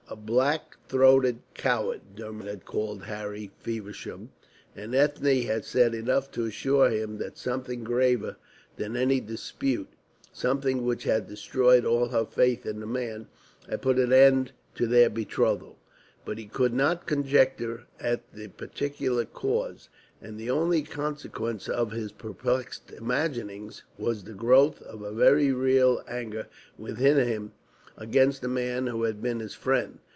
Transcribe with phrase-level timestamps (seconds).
[0.09, 4.31] "A black throated coward," Dermod had called Harry Feversham,
[4.75, 8.35] and Ethne had said enough to assure him that something graver
[8.75, 9.87] than any dispute,
[10.33, 13.27] something which had destroyed all her faith in the man,
[13.69, 15.79] had put an end to their betrothal.
[16.25, 19.87] But he could not conjecture at the particular cause,
[20.21, 26.03] and the only consequence of his perplexed imaginings was the growth of a very real
[26.05, 26.47] anger
[26.77, 27.53] within him
[27.97, 29.99] against the man who had been his friend.